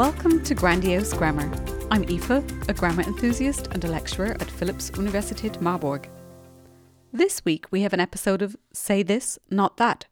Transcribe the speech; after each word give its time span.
Welcome 0.00 0.42
to 0.44 0.54
Grandiose 0.54 1.12
Grammar. 1.12 1.52
I'm 1.90 2.04
Aoife, 2.04 2.70
a 2.70 2.72
grammar 2.72 3.02
enthusiast 3.02 3.66
and 3.72 3.84
a 3.84 3.88
lecturer 3.88 4.34
at 4.40 4.50
Philipps 4.50 4.90
Universität 4.92 5.60
Marburg. 5.60 6.08
This 7.12 7.44
week 7.44 7.66
we 7.70 7.82
have 7.82 7.92
an 7.92 8.00
episode 8.00 8.40
of 8.40 8.56
Say 8.72 9.02
This, 9.02 9.38
Not 9.50 9.76
That. 9.76 10.06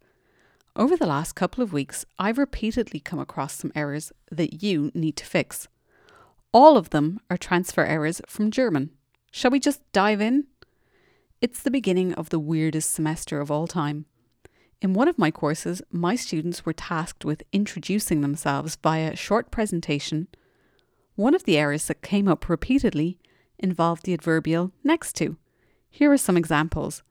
Over 0.77 0.95
the 0.95 1.07
last 1.07 1.33
couple 1.33 1.65
of 1.65 1.73
weeks, 1.73 2.05
I've 2.19 2.37
repeatedly 2.37 3.01
come 3.01 3.19
across 3.19 3.55
some 3.55 3.73
errors 3.75 4.13
that 4.31 4.63
you 4.63 4.93
need 4.93 5.17
to 5.17 5.25
fix. 5.25 5.69
All 6.53 6.77
of 6.77 6.91
them 6.91 7.19
are 7.31 7.39
transfer 7.39 7.83
errors 7.83 8.21
from 8.27 8.51
German. 8.51 8.91
Shall 9.31 9.51
we 9.51 9.59
just 9.59 9.81
dive 9.93 10.21
in? 10.21 10.49
It's 11.41 11.63
the 11.63 11.71
beginning 11.71 12.13
of 12.13 12.29
the 12.29 12.39
weirdest 12.39 12.93
semester 12.93 13.41
of 13.41 13.51
all 13.51 13.67
time. 13.67 14.05
In 14.81 14.95
one 14.95 15.09
of 15.09 15.19
my 15.19 15.31
courses, 15.31 15.83
my 15.91 16.15
students 16.15 16.65
were 16.65 16.73
tasked 16.73 17.25
with 17.25 17.43
introducing 17.53 18.21
themselves 18.21 18.77
via 18.81 19.13
a 19.13 19.17
short 19.17 19.51
presentation. 19.51 20.29
One 21.17 21.35
of 21.35 21.45
the 21.45 21.59
errors 21.59 21.87
that 21.87 22.03
came 22.03 22.29
up 22.29 22.49
repeatedly 22.49 23.19
involved 23.59 24.05
the 24.05 24.15
adverbial 24.15 24.71
next 24.85 25.15
to. 25.17 25.37
Here 25.91 26.13
are 26.13 26.19
some 26.19 26.37
examples. 26.37 27.03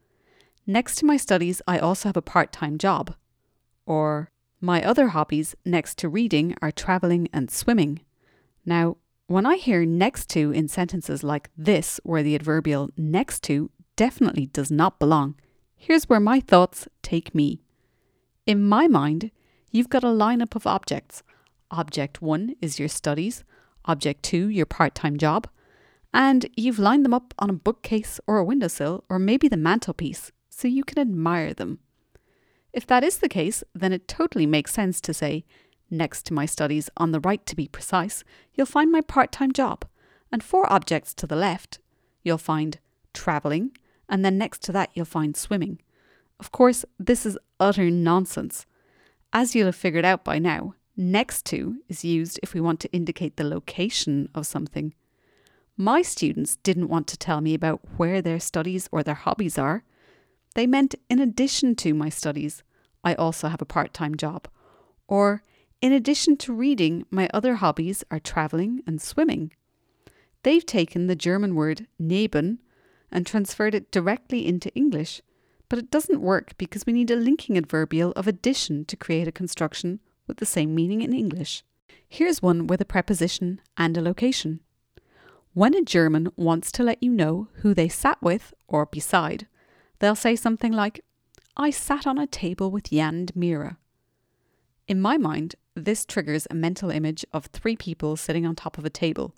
Next 0.66 0.96
to 0.96 1.06
my 1.06 1.18
studies, 1.18 1.62
I 1.68 1.78
also 1.80 2.08
have 2.08 2.18
a 2.18 2.22
part 2.22 2.54
time 2.54 2.78
job. 2.78 3.16
Or, 3.86 4.32
my 4.62 4.82
other 4.82 5.10
hobbies 5.10 5.56
next 5.66 5.98
to 6.00 6.10
reading 6.10 6.56
are 6.62 6.72
travelling 6.72 7.28
and 7.34 7.52
swimming. 7.52 8.00
Now, 8.66 8.98
when 9.28 9.46
I 9.46 9.58
hear 9.58 9.86
next 9.86 10.30
to 10.30 10.52
in 10.52 10.70
sentences 10.70 11.22
like 11.22 11.50
this, 11.58 12.00
where 12.04 12.24
the 12.24 12.36
adverbial 12.36 12.90
next 12.96 13.44
to 13.44 13.70
definitely 13.98 14.46
does 14.48 14.72
not 14.72 15.00
belong, 15.00 15.36
Here's 15.80 16.10
where 16.10 16.20
my 16.20 16.40
thoughts 16.40 16.88
take 17.04 17.34
me. 17.36 17.62
In 18.46 18.68
my 18.68 18.88
mind, 18.88 19.32
you've 19.72 19.90
got 19.90 20.04
a 20.04 20.08
lineup 20.08 20.56
of 20.56 20.66
objects. 20.66 21.22
Object 21.70 22.22
1 22.22 22.56
is 22.62 22.80
your 22.80 22.90
studies, 22.90 23.44
Object 23.86 24.24
2 24.24 24.50
your 24.50 24.66
part-time 24.66 25.18
job, 25.18 25.48
and 26.14 26.48
you've 26.58 26.80
lined 26.80 27.06
them 27.06 27.14
up 27.14 27.34
on 27.38 27.50
a 27.50 27.54
bookcase 27.54 28.20
or 28.26 28.38
a 28.38 28.44
windowsill 28.44 29.04
or 29.08 29.20
maybe 29.20 29.48
the 29.48 29.56
mantelpiece 29.56 30.32
so 30.50 30.68
you 30.68 30.84
can 30.84 31.00
admire 31.00 31.54
them. 31.54 31.80
If 32.74 32.88
that 32.88 33.04
is 33.04 33.20
the 33.20 33.30
case, 33.30 33.64
then 33.74 33.94
it 33.94 34.08
totally 34.08 34.46
makes 34.46 34.74
sense 34.74 35.00
to 35.02 35.14
say, 35.14 35.46
next 35.90 36.26
to 36.26 36.34
my 36.34 36.46
studies 36.46 36.90
on 36.98 37.12
the 37.12 37.20
right 37.20 37.46
to 37.46 37.56
be 37.56 37.68
precise, 37.68 38.24
you'll 38.56 38.66
find 38.66 38.92
my 38.92 39.02
part-time 39.02 39.54
job, 39.54 39.86
and 40.32 40.44
four 40.44 40.72
objects 40.74 41.14
to 41.14 41.28
the 41.28 41.36
left, 41.36 41.80
you'll 42.24 42.38
find 42.38 42.80
travelling, 43.14 43.72
and 44.10 44.24
then 44.24 44.38
next 44.38 44.62
to 44.64 44.72
that 44.72 44.92
you'll 44.94 45.06
find 45.06 45.36
swimming. 45.36 45.80
Of 46.40 46.52
course, 46.52 46.86
this 47.00 47.26
is 47.26 47.38
utter 47.60 47.90
nonsense. 47.90 48.66
As 49.34 49.56
you'll 49.56 49.68
have 49.68 49.76
figured 49.76 50.06
out 50.06 50.24
by 50.24 50.40
now, 50.40 50.76
next 50.96 51.46
to 51.48 51.78
is 51.90 52.06
used 52.06 52.40
if 52.42 52.54
we 52.54 52.62
want 52.62 52.80
to 52.82 52.92
indicate 52.92 53.38
the 53.38 53.44
location 53.44 54.30
of 54.34 54.48
something. 54.48 54.94
My 55.76 56.02
students 56.02 56.56
didn't 56.58 56.90
want 56.90 57.08
to 57.08 57.18
tell 57.18 57.42
me 57.42 57.54
about 57.54 57.82
where 57.98 58.22
their 58.22 58.40
studies 58.40 58.90
or 58.92 59.04
their 59.04 59.16
hobbies 59.16 59.58
are. 59.58 59.84
They 60.56 60.66
meant 60.66 60.96
in 61.10 61.20
addition 61.20 61.76
to 61.76 61.94
my 61.94 62.10
studies, 62.10 62.64
I 63.04 63.14
also 63.14 63.48
have 63.48 63.62
a 63.62 63.66
part 63.66 63.94
time 63.94 64.18
job. 64.18 64.48
Or, 65.08 65.44
in 65.80 65.94
addition 65.94 66.36
to 66.38 66.54
reading, 66.54 67.06
my 67.12 67.30
other 67.34 67.56
hobbies 67.56 68.04
are 68.10 68.20
travelling 68.20 68.82
and 68.88 69.00
swimming. 69.00 69.54
They've 70.44 70.66
taken 70.66 71.08
the 71.08 71.16
German 71.16 71.54
word 71.54 71.88
neben 72.00 72.60
and 73.12 73.26
transferred 73.26 73.76
it 73.76 73.92
directly 73.92 74.46
into 74.48 74.74
English, 74.76 75.22
but 75.70 75.80
it 75.80 75.92
doesn't 75.92 76.22
work 76.22 76.58
because 76.58 76.86
we 76.86 76.94
need 76.94 77.12
a 77.12 77.16
linking 77.16 77.58
adverbial 77.58 78.12
of 78.16 78.28
addition 78.28 78.86
to 78.86 78.96
create 78.96 79.28
a 79.28 79.32
construction 79.32 80.00
with 80.28 80.38
the 80.38 80.46
same 80.46 80.76
meaning 80.76 81.02
in 81.02 81.14
English. 81.14 81.64
Here's 82.08 82.42
one 82.42 82.68
with 82.68 82.82
a 82.82 82.86
preposition 82.86 83.62
and 83.78 83.98
a 83.98 84.02
location. 84.02 84.62
When 85.54 85.74
a 85.74 85.82
German 85.82 86.30
wants 86.36 86.72
to 86.74 86.84
let 86.84 87.02
you 87.02 87.12
know 87.12 87.48
who 87.56 87.74
they 87.74 87.90
sat 87.90 88.22
with 88.22 88.54
or 88.68 88.86
beside, 88.86 89.48
they'll 90.00 90.16
say 90.16 90.36
something 90.36 90.72
like, 90.72 91.04
I 91.56 91.72
sat 91.72 92.06
on 92.06 92.18
a 92.18 92.28
table 92.28 92.70
with 92.70 92.92
Jan 92.92 93.28
Mira. 93.34 93.78
In 94.88 95.02
my 95.02 95.18
mind, 95.18 95.56
this 95.76 96.06
triggers 96.06 96.48
a 96.50 96.56
mental 96.56 96.92
image 96.92 97.26
of 97.34 97.48
three 97.48 97.76
people 97.76 98.16
sitting 98.16 98.46
on 98.46 98.56
top 98.56 98.78
of 98.78 98.86
a 98.86 98.90
table. 98.90 99.34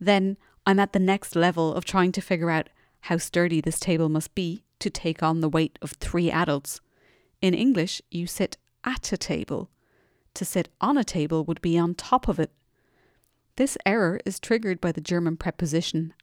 Then 0.00 0.36
I'm 0.66 0.80
at 0.80 0.92
the 0.92 0.98
next 0.98 1.36
level 1.36 1.72
of 1.72 1.84
trying 1.84 2.12
to 2.12 2.20
figure 2.20 2.50
out 2.50 2.68
how 3.06 3.16
sturdy 3.16 3.60
this 3.60 3.78
table 3.78 4.08
must 4.08 4.34
be 4.34 4.64
to 4.80 4.90
take 4.90 5.22
on 5.22 5.40
the 5.40 5.48
weight 5.48 5.78
of 5.80 5.92
three 5.92 6.28
adults. 6.28 6.80
In 7.40 7.54
English, 7.54 8.02
you 8.10 8.26
sit 8.26 8.56
at 8.82 9.12
a 9.12 9.16
table. 9.16 9.70
To 10.34 10.44
sit 10.44 10.70
on 10.80 10.98
a 10.98 11.04
table 11.04 11.44
would 11.44 11.62
be 11.62 11.78
on 11.78 11.94
top 11.94 12.26
of 12.26 12.40
it. 12.40 12.50
This 13.54 13.78
error 13.86 14.18
is 14.26 14.40
triggered 14.40 14.80
by 14.80 14.90
the 14.90 15.00
German 15.00 15.36
preposition 15.36 16.14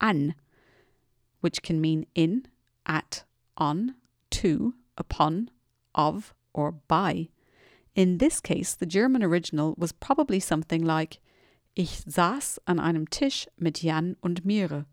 an, 0.00 0.34
which 1.42 1.60
can 1.60 1.78
mean 1.78 2.06
in, 2.14 2.46
at, 2.86 3.24
on, 3.58 3.96
to, 4.30 4.72
upon, 4.96 5.50
of, 5.94 6.32
or 6.54 6.72
by. 6.72 7.28
In 7.94 8.16
this 8.16 8.40
case, 8.40 8.72
the 8.72 8.86
German 8.86 9.22
original 9.22 9.74
was 9.76 9.92
probably 9.92 10.40
something 10.40 10.82
like 10.82 11.20
Ich 11.76 12.00
saß 12.06 12.58
an 12.66 12.80
einem 12.80 13.06
Tisch 13.10 13.46
mit 13.58 13.82
Jan 13.82 14.16
und 14.22 14.42
Mira 14.46 14.86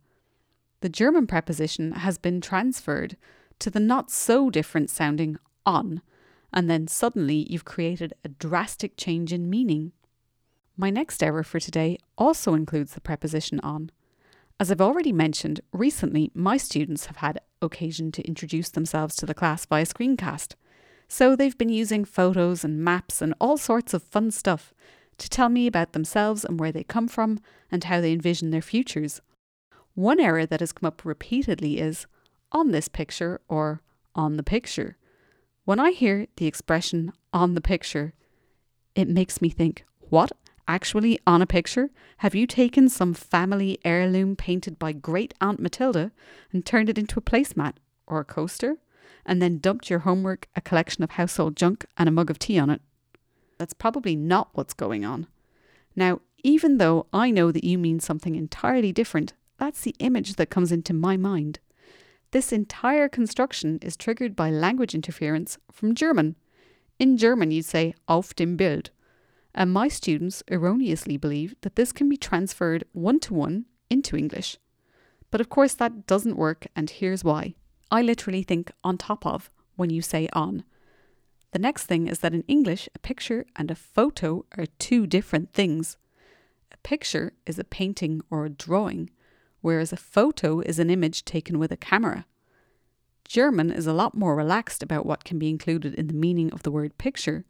the 0.81 0.89
German 0.89 1.27
preposition 1.27 1.91
has 1.93 2.17
been 2.17 2.41
transferred 2.41 3.17
to 3.59 3.69
the 3.69 3.79
not 3.79 4.11
so 4.11 4.49
different 4.49 4.89
sounding 4.89 5.37
on, 5.65 6.01
and 6.53 6.69
then 6.69 6.87
suddenly 6.87 7.47
you've 7.49 7.65
created 7.65 8.13
a 8.23 8.29
drastic 8.29 8.95
change 8.97 9.33
in 9.33 9.49
meaning. 9.49 9.91
My 10.75 10.89
next 10.89 11.23
error 11.23 11.43
for 11.43 11.59
today 11.59 11.97
also 12.17 12.53
includes 12.53 12.93
the 12.93 13.01
preposition 13.01 13.59
on. 13.61 13.91
As 14.59 14.71
I've 14.71 14.81
already 14.81 15.11
mentioned, 15.11 15.61
recently 15.71 16.31
my 16.33 16.57
students 16.57 17.07
have 17.07 17.17
had 17.17 17.41
occasion 17.61 18.11
to 18.11 18.27
introduce 18.27 18.69
themselves 18.69 19.15
to 19.15 19.25
the 19.25 19.33
class 19.33 19.65
via 19.65 19.85
screencast. 19.85 20.53
So 21.07 21.35
they've 21.35 21.57
been 21.57 21.69
using 21.69 22.05
photos 22.05 22.63
and 22.63 22.83
maps 22.83 23.21
and 23.21 23.33
all 23.39 23.57
sorts 23.57 23.93
of 23.93 24.03
fun 24.03 24.29
stuff 24.31 24.73
to 25.17 25.29
tell 25.29 25.49
me 25.49 25.65
about 25.65 25.93
themselves 25.93 26.45
and 26.45 26.59
where 26.59 26.71
they 26.71 26.83
come 26.83 27.07
from 27.07 27.39
and 27.71 27.83
how 27.83 28.01
they 28.01 28.13
envision 28.13 28.51
their 28.51 28.61
futures. 28.61 29.21
One 29.97 30.19
error 30.19 30.45
that 30.45 30.59
has 30.59 30.73
come 30.73 30.85
up 30.85 31.03
repeatedly 31.03 31.79
is 31.79 32.05
on 32.51 32.69
this 32.69 32.87
picture 32.87 33.41
or 33.47 33.81
on 34.13 34.37
the 34.37 34.43
picture. 34.43 34.95
When 35.65 35.79
I 35.79 35.89
hear 35.89 36.27
the 36.35 36.45
expression 36.45 37.11
on 37.33 37.55
the 37.55 37.61
picture, 37.61 38.13
it 38.93 39.09
makes 39.09 39.41
me 39.41 39.49
think, 39.49 39.85
what? 39.97 40.33
Actually, 40.67 41.17
on 41.25 41.41
a 41.41 41.47
picture? 41.47 41.89
Have 42.17 42.35
you 42.35 42.45
taken 42.45 42.89
some 42.89 43.15
family 43.15 43.79
heirloom 43.83 44.35
painted 44.35 44.77
by 44.77 44.91
great 44.91 45.33
Aunt 45.41 45.59
Matilda 45.59 46.11
and 46.53 46.63
turned 46.63 46.91
it 46.91 46.99
into 46.99 47.17
a 47.17 47.23
placemat 47.23 47.77
or 48.05 48.19
a 48.19 48.23
coaster? 48.23 48.77
And 49.25 49.41
then 49.41 49.57
dumped 49.57 49.89
your 49.89 49.99
homework, 49.99 50.47
a 50.55 50.61
collection 50.61 51.03
of 51.03 51.09
household 51.09 51.55
junk, 51.55 51.87
and 51.97 52.07
a 52.07 52.11
mug 52.11 52.29
of 52.29 52.37
tea 52.37 52.59
on 52.59 52.69
it? 52.69 52.81
That's 53.57 53.73
probably 53.73 54.15
not 54.15 54.49
what's 54.53 54.75
going 54.75 55.03
on. 55.03 55.25
Now, 55.95 56.21
even 56.43 56.77
though 56.77 57.07
I 57.11 57.31
know 57.31 57.51
that 57.51 57.63
you 57.63 57.79
mean 57.79 57.99
something 57.99 58.35
entirely 58.35 58.91
different, 58.91 59.33
that's 59.57 59.81
the 59.81 59.95
image 59.99 60.35
that 60.35 60.49
comes 60.49 60.71
into 60.71 60.93
my 60.93 61.17
mind. 61.17 61.59
This 62.31 62.51
entire 62.51 63.07
construction 63.07 63.79
is 63.81 63.95
triggered 63.95 64.35
by 64.35 64.49
language 64.49 64.93
interference 64.93 65.57
from 65.71 65.95
German. 65.95 66.35
In 66.99 67.17
German, 67.17 67.51
you'd 67.51 67.65
say 67.65 67.93
auf 68.07 68.35
dem 68.35 68.57
Bild. 68.57 68.89
And 69.55 69.71
my 69.71 69.87
students 69.87 70.43
erroneously 70.49 71.17
believe 71.17 71.55
that 71.61 71.75
this 71.75 71.91
can 71.91 72.09
be 72.09 72.17
transferred 72.17 72.83
one 72.91 73.19
to 73.21 73.33
one 73.33 73.65
into 73.89 74.15
English. 74.15 74.57
But 75.31 75.41
of 75.41 75.49
course, 75.49 75.73
that 75.73 76.05
doesn't 76.05 76.37
work, 76.37 76.67
and 76.75 76.89
here's 76.89 77.23
why. 77.23 77.55
I 77.89 78.01
literally 78.01 78.43
think 78.43 78.71
on 78.83 78.97
top 78.97 79.25
of 79.25 79.49
when 79.75 79.89
you 79.89 80.01
say 80.01 80.27
on. 80.33 80.63
The 81.51 81.59
next 81.59 81.85
thing 81.85 82.07
is 82.07 82.19
that 82.19 82.33
in 82.33 82.43
English, 82.43 82.89
a 82.93 82.99
picture 82.99 83.45
and 83.55 83.71
a 83.71 83.75
photo 83.75 84.45
are 84.57 84.65
two 84.79 85.07
different 85.07 85.53
things. 85.53 85.97
A 86.71 86.77
picture 86.77 87.33
is 87.45 87.57
a 87.57 87.63
painting 87.63 88.21
or 88.29 88.45
a 88.45 88.49
drawing, 88.49 89.09
whereas 89.61 89.91
a 89.91 89.97
photo 89.97 90.59
is 90.61 90.79
an 90.79 90.89
image 90.89 91.25
taken 91.25 91.59
with 91.59 91.71
a 91.71 91.77
camera. 91.77 92.25
German 93.27 93.71
is 93.71 93.87
a 93.87 93.93
lot 93.93 94.15
more 94.15 94.35
relaxed 94.35 94.81
about 94.81 95.05
what 95.05 95.25
can 95.25 95.37
be 95.37 95.49
included 95.49 95.93
in 95.95 96.07
the 96.07 96.13
meaning 96.13 96.51
of 96.51 96.63
the 96.63 96.71
word 96.71 96.97
picture. 96.97 97.45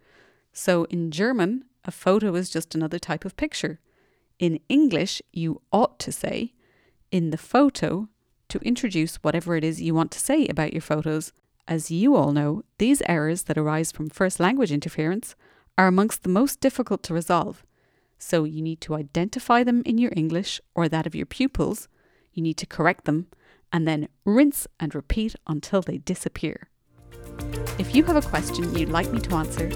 So 0.52 0.86
in 0.86 1.12
German, 1.12 1.66
a 1.86 1.92
photo 1.92 2.34
is 2.36 2.50
just 2.50 2.74
another 2.74 2.98
type 2.98 3.26
of 3.26 3.38
picture. 3.38 3.80
In 4.40 4.60
English, 4.70 5.22
you 5.32 5.62
ought 5.72 6.00
to 6.00 6.12
say, 6.12 6.54
in 7.12 7.30
the 7.30 7.38
photo, 7.38 8.10
to 8.50 8.60
introduce 8.60 9.18
whatever 9.18 9.56
it 9.56 9.64
is 9.64 9.82
you 9.82 9.94
want 9.94 10.12
to 10.12 10.20
say 10.20 10.48
about 10.48 10.74
your 10.74 10.82
photos. 10.82 11.32
As 11.68 11.92
you 11.92 12.16
all 12.16 12.32
know, 12.32 12.64
these 12.78 13.02
errors 13.06 13.44
that 13.44 13.58
arise 13.58 13.92
from 13.92 14.10
first 14.10 14.40
language 14.40 14.72
interference 14.72 15.36
are 15.78 15.88
amongst 15.88 16.24
the 16.24 16.30
most 16.30 16.60
difficult 16.60 17.04
to 17.04 17.14
resolve. 17.14 17.64
So 18.18 18.46
you 18.46 18.62
need 18.62 18.82
to 18.82 18.96
identify 18.96 19.64
them 19.64 19.84
in 19.86 19.98
your 19.98 20.12
English 20.16 20.60
or 20.74 20.90
that 20.90 21.06
of 21.06 21.14
your 21.14 21.26
pupils 21.26 21.88
you 22.38 22.44
need 22.44 22.58
to 22.58 22.66
correct 22.66 23.04
them, 23.06 23.28
and 23.74 23.86
then 23.86 24.08
rinse 24.24 24.68
and 24.80 24.96
repeat 24.96 25.36
until 25.48 25.82
they 25.82 25.98
disappear. 25.98 26.70
If 27.78 27.94
you 27.94 28.04
have 28.06 28.16
a 28.16 28.22
question 28.22 28.74
you'd 28.74 28.90
like 28.90 29.12
me 29.12 29.20
to 29.20 29.36
answer, 29.36 29.70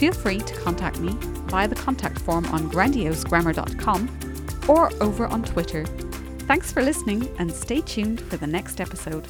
Feel 0.00 0.14
free 0.14 0.38
to 0.38 0.54
contact 0.54 0.98
me 0.98 1.12
via 1.50 1.68
the 1.68 1.74
contact 1.74 2.18
form 2.20 2.46
on 2.46 2.70
grandiosegrammar.com 2.70 4.64
or 4.66 4.90
over 5.02 5.26
on 5.26 5.42
Twitter. 5.42 5.84
Thanks 6.48 6.72
for 6.72 6.82
listening 6.82 7.28
and 7.38 7.52
stay 7.52 7.82
tuned 7.82 8.22
for 8.22 8.38
the 8.38 8.46
next 8.46 8.80
episode. 8.80 9.28